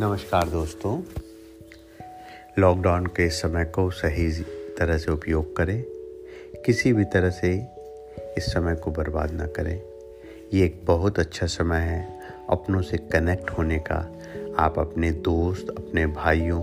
नमस्कार 0.00 0.48
दोस्तों। 0.48 1.02
लॉकडाउन 2.58 3.06
के 3.06 3.28
समय 3.28 3.64
को 3.64 3.90
सही 3.90 4.42
तरह 4.78 4.98
से 4.98 5.10
उपयोग 5.12 5.56
करें। 5.56 5.84
किसी 6.66 6.92
भी 6.92 7.04
तरह 7.04 7.30
से 7.30 7.66
इस 8.38 8.44
समय 8.44 8.74
को 8.74 8.90
बर्बाद 8.90 9.30
ना 9.30 9.46
करें। 9.46 9.82
ये 10.54 10.64
एक 10.64 10.80
बहुत 10.84 11.18
अच्छा 11.18 11.46
समय 11.46 11.78
है। 11.78 12.18
अपनों 12.50 12.82
से 12.82 12.96
कनेक्ट 12.96 13.50
होने 13.50 13.78
का। 13.78 14.12
आप 14.58 14.78
अपने 14.78 15.10
दोस्त, 15.10 15.66
अपने 15.68 16.06
भाइयों, 16.06 16.62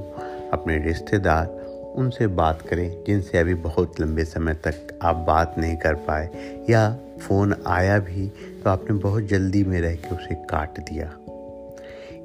अपने 0.50 0.78
रिश्तेदार, 0.78 1.48
उनसे 1.96 2.28
बात 2.28 2.62
करें 2.62 3.04
जिनसे 3.08 3.38
अभी 3.38 3.54
बहुत 3.54 4.00
लंबे 4.00 4.26
समय 4.26 4.54
तक 4.54 5.00
आप 5.02 5.16
बात 5.16 5.56
नहीं 5.58 5.78
कर 5.78 5.94
पाए। 5.94 6.30
या 6.70 6.98
फ़ोन 7.28 7.56
आया 7.68 8.00
भी 8.00 8.28
तो 8.64 8.70
आपने 8.70 8.98
बहुत 8.98 9.24
जल्दी 9.24 9.64
में 9.64 9.82
रह 9.82 9.96
के 9.96 10.16
उसे 10.16 10.36
काट 10.36 10.80
दिया। 10.80 11.18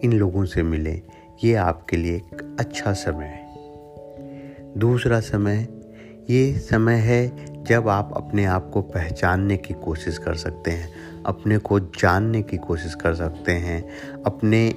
इन 0.04 0.12
लोगों 0.12 0.44
से 0.44 0.62
मिलें। 0.62 1.02
ये 1.44 1.54
आपके 1.54 1.96
लिए 1.96 2.16
एक 2.16 2.56
अच्छा 2.60 2.92
समय 2.92 3.24
है। 3.24 3.50
दूसरा 4.78 5.20
समय, 5.20 5.68
ये 6.30 6.58
समय 6.58 6.94
है 6.94 7.50
जब 7.64 7.88
आप 7.88 8.10
अपने 8.16 8.44
आप 8.44 8.70
को 8.70 8.82
पहचानने 8.82 9.56
की 9.56 9.74
कोशिश 9.74 10.18
कर 10.18 10.34
सकते 10.34 10.70
हैं, 10.70 10.90
अपने 11.26 11.58
को 11.58 11.80
जानने 11.80 12.42
की 12.42 12.56
कोशिश 12.56 12.94
कर 12.94 13.14
सकते 13.14 13.52
हैं, 13.52 13.88
अपने 14.26 14.74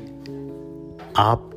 आप 1.17 1.49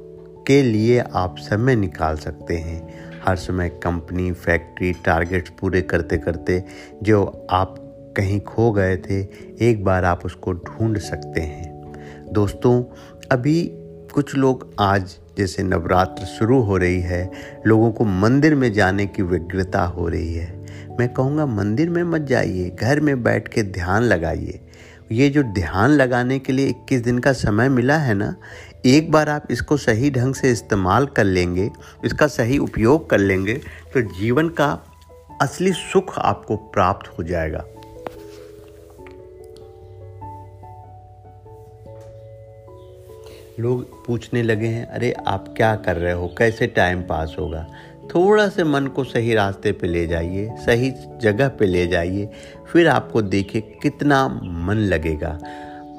के 0.47 0.62
लिए 0.62 0.98
आप 0.98 1.36
समय 1.39 1.77
निकाल 1.77 2.17
सकते 2.17 2.56
हैं। 2.56 2.95
हर 3.27 3.36
समय 3.36 3.69
कंपनी, 3.69 4.33
फैक्ट्री, 4.33 4.92
टारगेट्स 4.92 5.51
पूरे 5.51 5.83
करते 5.83 6.19
करते 6.19 6.64
जो 7.03 7.47
आप 7.51 7.77
कहीं 8.17 8.41
खो 8.41 8.73
गए 8.73 8.97
थे, 8.97 9.20
एक 9.61 9.84
बार 9.84 10.05
आप 10.05 10.27
उसको 10.27 10.53
ढूंढ 10.53 10.98
सकते 10.98 11.41
हैं। 11.41 11.76
दोस्तों, 12.27 12.83
अभी 13.33 13.63
कुछ 14.15 14.35
लोग 14.35 14.75
आज 14.81 15.17
जैसे 15.37 15.63
नवरात्र 15.63 16.25
शुरू 16.27 16.61
हो 16.63 16.77
रही 16.77 17.01
है, 17.01 17.31
लोगों 17.67 17.91
को 17.93 18.05
मंदिर 18.05 18.55
में 18.55 18.73
जाने 18.73 19.07
की 19.07 19.23
व्यग्रता 19.23 19.83
हो 19.83 20.09
रही 20.09 20.35
है। 20.35 20.97
मैं 20.99 21.09
कहूँगा, 21.09 21.47
मंदिर 21.47 21.91
में 21.91 22.03
मत 22.05 22.21
जाइए, 22.21 22.71
घर 22.71 23.01
में 23.01 23.23
बैठ 23.23 23.49
के 23.49 23.63
ध्यान 23.63 24.03
लगाइए। 24.03 24.61
ये 25.13 25.29
जो 25.29 25.43
ध्यान 25.43 25.91
लगाने 25.91 26.39
के 26.39 26.53
लिए 26.53 26.69
21 26.69 27.01
दिन 27.01 27.19
का 27.19 27.33
समय 27.33 27.69
मिला 27.69 27.99
है 27.99 28.15
ना, 28.15 28.35
एक 28.87 29.11
बार 29.13 29.29
आप 29.29 29.47
इसको 29.51 29.77
सही 29.77 30.11
ढंग 30.11 30.35
से 30.35 30.53
इस्तेमाल 30.53 31.07
कर 31.07 31.25
लेंगे, 31.25 31.71
इसका 32.05 32.27
सही 32.27 32.59
उपयोग 32.59 33.09
कर 33.11 33.19
लेंगे 33.19 33.55
तो 33.95 34.01
जीवन 34.13 34.49
का 34.51 34.69
असली 35.43 35.73
सुख 35.73 36.19
आपको 36.19 36.57
प्राप्त 36.57 37.19
हो 37.19 37.25
जाएगा। 37.25 37.65
लोग 43.61 44.07
पूछने 44.07 44.43
लगे 44.43 44.67
हैं, 44.67 44.87
अरे, 44.87 45.12
आप 45.12 45.55
क्या 45.57 45.77
कर 45.77 45.97
रहे 45.97 46.12
हो? 46.12 46.35
कैसे 46.39 46.67
टाइम 46.67 47.03
पास 47.03 47.37
होगा? 47.39 47.67
थोड़ा 48.15 48.48
से 48.48 48.65
मन 48.65 48.87
को 48.87 49.05
सही 49.05 49.35
रास्ते 49.35 49.73
पे 49.73 49.87
ले 49.87 50.07
जाइए, 50.07 50.51
सही 50.57 50.93
जगह 51.21 51.48
पे 51.48 51.67
ले 51.67 51.87
जाइए, 51.87 52.31
फिर 52.73 52.89
आपको 52.89 53.23
देखिए 53.23 53.79
कितना 53.83 54.29
मन 54.43 54.75
लगेगा। 54.75 55.39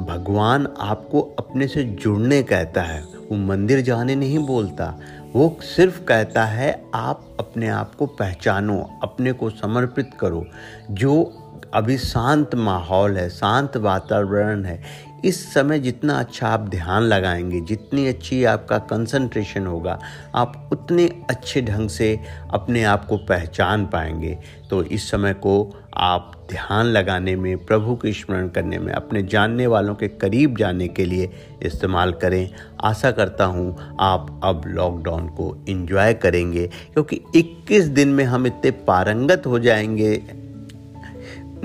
भगवान 0.02 0.68
आपको 0.80 1.22
अपने 1.22 1.68
से 1.68 1.84
जुड़ने 1.84 2.44
कहता 2.44 2.82
है, 2.82 3.02
वो 3.02 3.36
मंदिर 3.36 3.82
जाने 3.82 4.16
नहीं 4.16 4.40
बोलता, 4.40 5.00
वो 5.34 5.58
सिर्फ़ 5.62 6.04
कहता 6.04 6.46
है, 6.46 6.84
आप 6.94 7.38
अपने 7.40 7.68
आप 7.68 7.96
को 7.96 8.06
पहचानो, 8.06 9.00
अपने 9.04 9.32
को 9.32 9.50
समर्पित 9.50 10.10
करो। 10.20 10.46
जो 10.92 11.44
अभी 11.74 11.98
शांत 11.98 12.56
माहौल 12.56 13.18
है, 13.18 13.30
शांत 13.30 13.78
वातावरण 13.78 14.66
है। 14.66 15.08
इस 15.26 15.54
समय 15.54 15.80
जितना 15.80 16.14
अच्छा 16.14 16.48
आप 16.48 16.60
ध्यान 16.60 17.04
लगाएँगे, 17.04 17.62
जितनी 17.62 18.08
अच्छी 18.08 18.44
आपका 18.44 18.78
कंसंट्रेशन 18.78 19.68
होगा, 19.68 20.00
आप 20.36 20.70
उतने 20.72 21.08
अच्छे 21.30 21.62
ढंग 21.62 21.90
से 21.90 22.20
अपने 22.54 22.84
आप 22.84 23.06
को 23.06 23.18
पहचान 23.18 23.86
पाएँगे। 23.86 24.38
तो 24.70 24.84
इस 24.84 25.12
समय 25.12 25.34
को 25.34 25.76
आप 25.94 26.32
ध्यान 26.50 26.86
लगाने 26.86 27.36
में, 27.36 27.66
प्रभु 27.66 27.96
के 27.96 28.14
स्मरण 28.14 28.48
करने 28.48 28.78
में, 28.78 28.94
अपने 28.94 29.24
जानने 29.24 29.68
वालों 29.68 29.96
के 29.96 30.08
करीब 30.08 30.58
जाने 30.58 30.88
के 30.88 31.06
लिए 31.06 31.32
इस्तेमाल 31.64 32.12
करें। 32.14 32.50
आशा 32.84 33.12
करता 33.12 33.46
हूँ 33.46 33.98
आप 34.00 34.42
अब 34.44 34.64
लॉकडाउन 34.68 35.28
को 35.28 35.66
इन्जॉय 35.70 36.14
करेंगे, 36.14 36.68
क्योंकि 36.94 37.22
21 37.36 37.84
दिन 37.84 38.08
में 38.08 38.24
हम 38.24 38.48
इतने 38.48 38.72
पारंगत 38.72 39.44
हो 39.46 39.60
जाएँगे। 39.60 40.47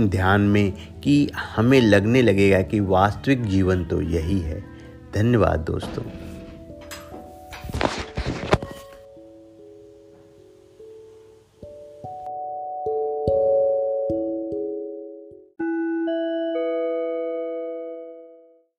ध्यान 0.01 0.41
में 0.41 0.73
कि 1.05 1.31
हमें 1.57 1.81
लगने 1.81 2.23
लगेगा 2.23 2.63
कि 2.63 2.81
वास्तविक 2.81 3.45
जीवन 3.45 3.85
तो 3.85 4.03
यही 4.03 4.39
है। 4.39 4.65
धन्यवाद 5.15 5.61
दोस्तों। 5.61 6.03